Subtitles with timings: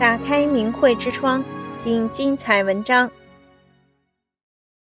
[0.00, 1.44] 打开明慧之窗，
[1.82, 3.10] 听精彩文章。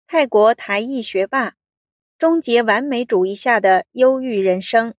[0.08, 1.54] 泰国台裔学霸，
[2.18, 4.94] 终结完美主义下的忧郁人生。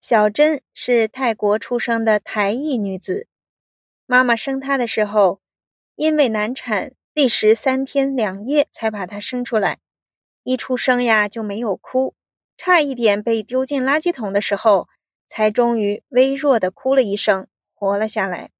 [0.00, 3.28] 小珍是泰国出生的台裔女子，
[4.06, 5.40] 妈妈生她的时候，
[5.94, 9.78] 因为难产，历时三天两夜才把她生出来。
[10.42, 12.16] 一出生呀就没有哭，
[12.56, 14.88] 差一点被丢进垃圾桶的时候，
[15.28, 17.46] 才终于微弱的哭了一声，
[17.78, 18.50] 活了下来。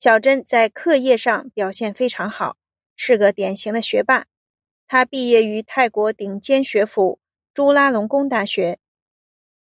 [0.00, 2.56] 小珍在课业上表现非常好，
[2.96, 4.26] 是个典型的学霸。
[4.88, 7.20] 她毕业于泰国顶尖学府
[7.54, 8.80] 朱拉隆功大学。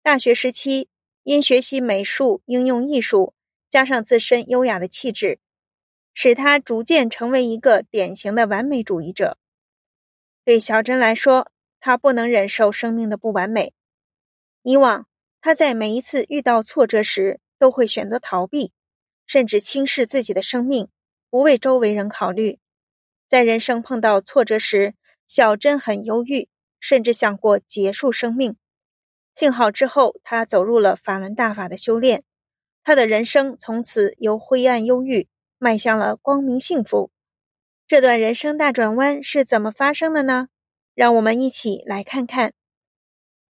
[0.01, 0.89] 大学时期，
[1.21, 3.35] 因学习美术、应用艺术，
[3.69, 5.39] 加上自身优雅的气质，
[6.15, 9.37] 使她逐渐成为一个典型的完美主义者。
[10.43, 13.73] 对小珍来说，她不能忍受生命的不完美。
[14.63, 15.05] 以往，
[15.39, 18.73] 她在每一次遇到挫折时，都会选择逃避。
[19.27, 20.89] 甚至轻视自己的生命，
[21.29, 22.59] 不为周围人考虑。
[23.29, 24.95] 在人生碰到挫折时，
[25.27, 26.49] 小珍很忧郁，
[26.79, 28.57] 甚至想过结束生命。
[29.35, 32.23] 幸好之后，她走入了法轮大法的修炼，
[32.83, 37.11] 她的人生从此由灰暗忧郁迈向了光明幸福。
[37.87, 40.49] 这段人生大转弯是怎么发生的呢？
[40.95, 42.53] 让我们一起来看看。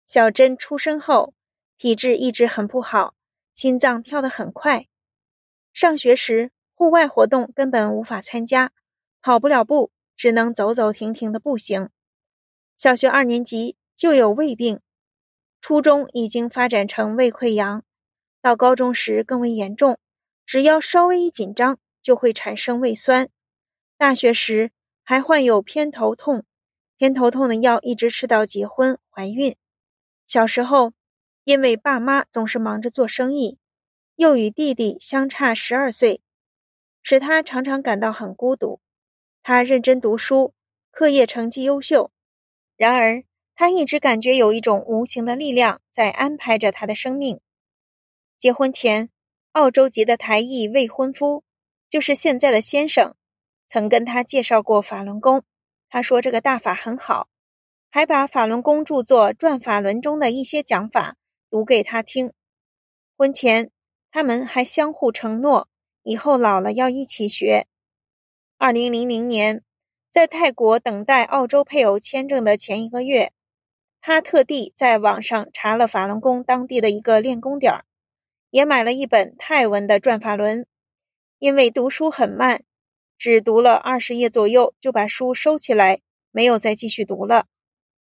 [0.05, 1.33] 小珍出生后，
[1.77, 3.14] 体质一直很不好，
[3.55, 4.85] 心脏跳得很快。
[5.73, 8.71] 上学时，户外活动根本无法参加，
[9.21, 11.89] 跑不了步，只能走走停停的步行。
[12.77, 14.81] 小学二年级就有胃病，
[15.61, 17.83] 初中已经发展成胃溃疡，
[18.41, 19.97] 到高中时更为严重，
[20.45, 23.29] 只要稍微一紧张就会产生胃酸。
[23.97, 26.43] 大学时还患有偏头痛，
[26.97, 29.55] 偏头痛的药一直吃到结婚怀孕。
[30.27, 30.91] 小时候，
[31.45, 33.57] 因为爸妈总是忙着做生意。
[34.17, 36.21] 又与弟弟相差十二岁，
[37.03, 38.79] 使他常常感到很孤独。
[39.43, 40.53] 他认真读书，
[40.89, 42.11] 课业成绩优秀，
[42.77, 43.23] 然而
[43.55, 47.41] 他一直感觉有一种无形的力量在安排着他的生命。
[48.39, 49.09] 结婚前，
[49.51, 51.43] 澳洲籍的台裔未婚夫，
[51.89, 53.15] 就是现在的先生，
[53.67, 55.43] 曾跟他介绍过法轮功。
[55.89, 57.27] 他说这个大法很好，
[57.89, 61.17] 还把法轮功著作《转法轮》中的一些讲法
[61.49, 62.33] 读给他听。
[63.17, 63.71] 婚前，
[64.11, 65.67] 他们还相互承诺，
[66.03, 67.67] 以后老了要一起学。
[68.57, 69.63] 二零零零年，
[70.09, 73.33] 在泰国等待澳洲配偶签证的前一个月，
[74.01, 77.83] 他特地在网上查了法轮功当地的一个练功点，
[78.49, 80.61] 也买了一本泰文的《转法轮》。
[81.39, 82.63] 因为读书很慢，
[83.17, 85.99] 只读了二十页左右就把书收起来，
[86.31, 87.47] 没有再继续读了。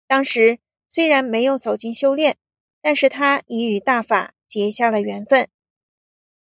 [0.07, 2.37] 当时虽然没有走进修炼，
[2.81, 5.47] 但是他已与大法结下了缘分。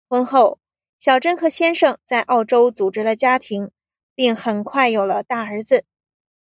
[0.08, 0.58] 婚后，
[0.98, 3.70] 小珍和先生在澳洲组织了家庭，
[4.14, 5.84] 并很快有了大儿子。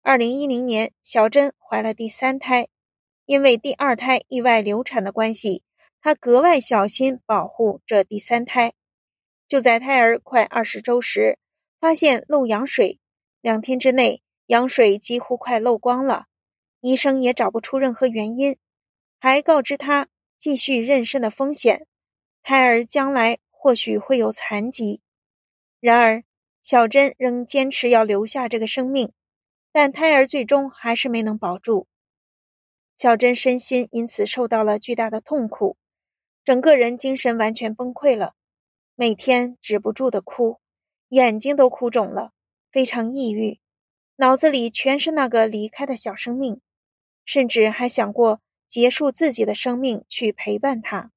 [0.03, 2.69] 二零一零年，小珍怀了第三胎，
[3.27, 5.62] 因为第二胎意外流产的关系，
[6.00, 8.72] 她格外小心保护这第三胎。
[9.47, 11.39] 就在胎儿快二十周时，
[11.81, 13.00] 发现漏羊水，
[13.41, 16.27] 两天之内羊水几乎快漏光了，
[16.81, 18.56] 医生也找不出任何原因，
[19.18, 21.86] 还告知她继续妊娠的风险，
[22.42, 23.38] 胎儿将来。
[23.60, 25.00] 或许会有残疾，
[25.80, 26.22] 然而
[26.62, 29.12] 小珍仍坚持要留下这个生命，
[29.72, 31.88] 但胎儿最终还是没能保住。
[32.96, 35.76] 小珍身心因此受到了巨大的痛苦，
[36.44, 38.34] 整个人精神完全崩溃了，
[38.94, 40.60] 每天止不住的哭，
[41.08, 42.30] 眼睛都哭肿了，
[42.70, 43.58] 非常抑郁，
[44.16, 46.60] 脑子里全是那个离开的小生命，
[47.24, 51.10] 甚至还想过结束自己的生命去陪伴他。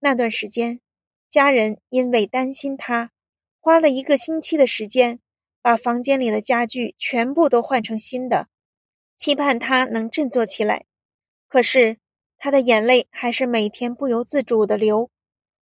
[0.00, 0.80] 那段时间。
[1.28, 3.10] 家人因为担心他，
[3.58, 5.18] 花了一个星期的时间，
[5.62, 8.48] 把房间里的家具全部都换成新的，
[9.16, 10.84] 期盼他能振作起来。
[11.48, 11.96] 可是
[12.36, 15.10] 他的眼泪还是每天不由自主的流，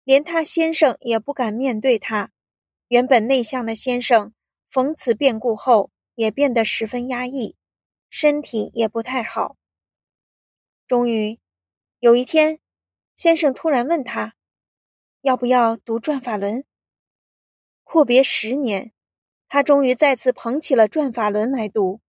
[0.05, 2.31] 连他先生也不敢面对他。
[2.87, 4.33] 原本内向的先生，
[4.71, 7.57] 逢此变故后也变得十分压抑，
[8.09, 9.57] 身体也不太好。
[10.87, 11.41] 终于
[11.99, 12.61] 有一天，
[13.17, 14.35] 先生突然问他。
[15.21, 16.65] 要不要读转法轮？
[17.83, 18.93] 阔别十年，
[19.49, 22.01] 他终于再次捧起了转法轮来读。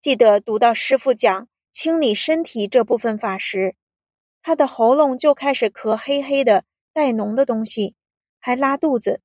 [0.00, 3.76] 记得读到师傅讲清理身体这部分法时，
[4.40, 7.94] 他的喉咙就开始咳黑黑的带脓的东西，
[8.40, 9.20] 还拉肚子。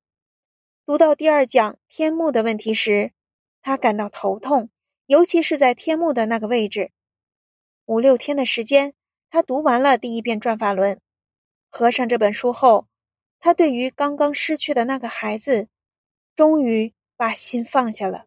[0.86, 3.14] 读到第二讲天目的问题时，
[3.62, 4.70] 他感到头痛，
[5.06, 6.92] 尤其是在天目的那个位置。
[7.88, 8.94] 五六天的时间，
[9.30, 11.00] 他读完了第一遍转法轮。
[11.70, 12.86] 合上这本书后，
[13.40, 15.70] 他对于刚刚失去的那个孩子，
[16.36, 18.26] 终于把心放下了，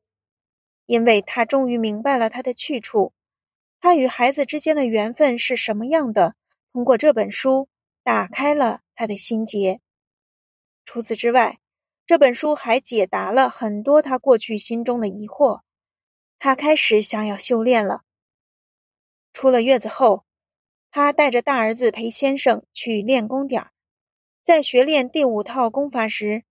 [0.86, 3.12] 因为他终于明白了他的去处，
[3.82, 6.36] 他与孩子之间的缘分是什么样的。
[6.72, 7.68] 通过这本书，
[8.02, 9.82] 打开了他的心结。
[10.86, 11.58] 除此之外，
[12.06, 15.60] 这本书还解答了很多他过去心中的疑惑。
[16.38, 18.04] 他开始想要修炼了。
[19.32, 20.24] 出了月子后，
[20.90, 23.70] 他带着大儿子裴先生去练功点儿。
[24.42, 26.44] 在学练第五套功法时，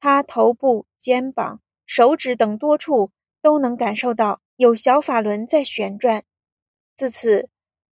[0.00, 6.24] 他头部、肩膀、手指等多处都能感受到有小法轮在旋转。
[6.96, 7.48] 自此，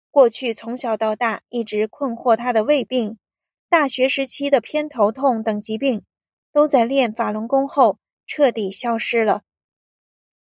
[0.10, 3.20] 过去从小到大一直困惑他的胃病、
[3.70, 6.04] 大学时期的偏头痛等疾病，
[6.52, 9.44] 都在练法轮功后彻底消失了。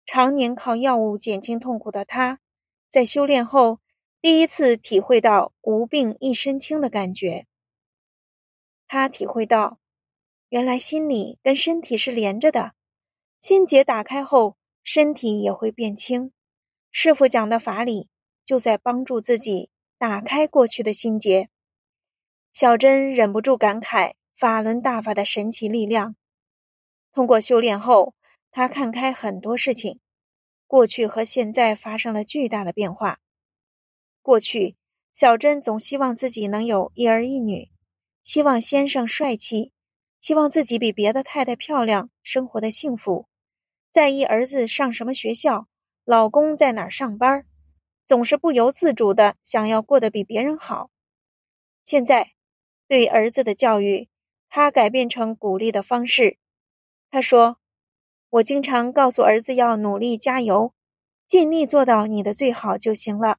[0.06, 2.40] 常年靠药物减轻痛苦的他，
[2.88, 3.80] 在修炼后
[4.20, 7.46] 第一次体会到无病一身轻的感觉。
[8.88, 9.78] 他体会到，
[10.48, 12.72] 原来心理跟身体是连着的，
[13.38, 16.32] 心结打开后，身体也会变轻。
[16.90, 18.08] 师父讲的法理，
[18.44, 21.48] 就在帮助自己打开过去的心结。
[22.52, 26.16] 小珍忍不住感慨法轮大法的神奇力量。
[27.12, 28.14] 通过修炼后，
[28.50, 30.00] 他看开很多事情，
[30.66, 33.20] 过去和现在发生了巨大的变化。
[34.28, 34.76] 过去，
[35.10, 37.70] 小珍总希望自己能有一儿一女。
[38.22, 39.72] 希望先生帅气，
[40.20, 43.26] 希望自己比别的太太漂亮，生活的幸福，
[43.90, 45.66] 在意儿子上什么学校，
[46.04, 47.46] 老公在哪儿上班，
[48.06, 50.90] 总是不由自主的想要过得比别人好。
[51.86, 52.32] 现在，
[52.86, 54.10] 对儿子的教育，
[54.50, 56.36] 他改变成鼓励的方式。
[57.10, 57.56] 他说
[58.28, 60.74] ：“我经常告诉儿子要努力加油，
[61.26, 63.38] 尽力做到你的最好就行了，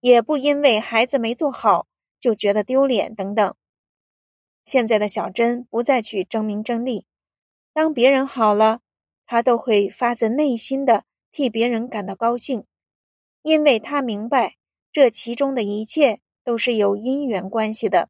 [0.00, 1.86] 也不因为孩子没做好
[2.18, 3.54] 就觉得丢脸等等。”
[4.64, 7.06] 现在的小珍不再去争名争利，
[7.72, 8.80] 当别人好了，
[9.24, 12.64] 她都会发自内心的替别人感到高兴，
[13.42, 14.56] 因为她明白
[14.90, 18.08] 这其中的一切都是有因缘关系的。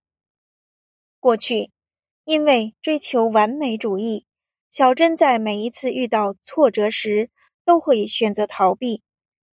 [1.21, 1.71] 过去，
[2.25, 4.25] 因为追求完美主义，
[4.71, 7.31] 小珍在每一次遇到挫折时
[7.65, 9.03] 都会选择逃避，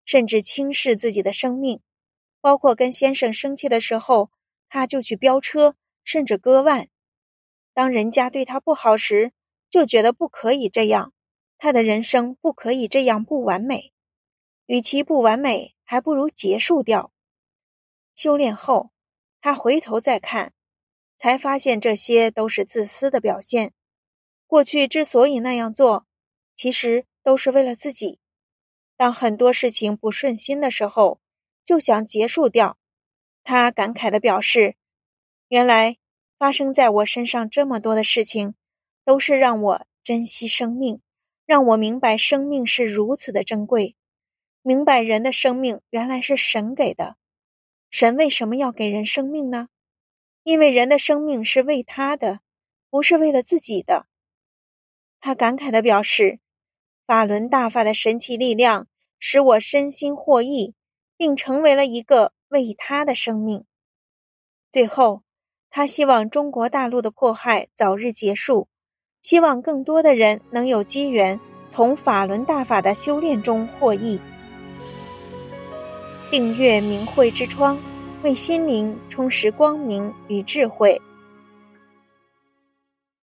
[0.06, 1.80] 甚至轻视自己的生命，
[2.44, 4.30] 包括跟先生生气的时候，
[4.68, 6.90] 他就去飙车，甚至割腕。
[7.72, 9.32] 当人家对他不好时，
[9.70, 11.14] 就觉得不可以这样，
[11.56, 13.94] 他的人生不可以这样不完美。
[14.66, 17.12] 与其不完美，还不如结束掉。
[18.14, 18.90] 修炼后，
[19.40, 20.52] 他回头再看，
[21.16, 23.72] 才发现这些都是自私的表现。
[24.46, 26.04] 过去之所以那样做，
[26.54, 28.20] 其实都是为了自己。
[28.98, 31.22] 当很多事情不顺心的时候，
[31.64, 32.76] 就想结束掉。
[33.42, 34.76] 他感慨地表示
[35.48, 35.96] ：“原来。”
[36.36, 38.54] 发生在我身上这么多的事情，
[39.04, 41.00] 都是让我珍惜生命，
[41.46, 43.94] 让我明白生命是如此的珍贵，
[44.60, 47.16] 明白人的生命原来是神给的。
[47.88, 49.68] 神为什么要给人生命呢？
[50.42, 52.40] 因为人的生命是为他的，
[52.90, 54.06] 不是为了自己的。
[55.20, 56.40] 他感慨地表示，
[57.06, 58.88] 法轮大法的神奇力量
[59.18, 60.74] 使我身心获益，
[61.16, 63.64] 并成为了一个为他的生命。
[64.70, 65.22] 最后。
[65.76, 68.68] 他希望中国大陆的迫害早日结束，
[69.22, 74.20] 希望更多的人能有机缘从法轮大法的修炼中获益。
[76.30, 77.76] 订阅明慧之窗，
[78.22, 81.02] 为心灵充实光明与智慧。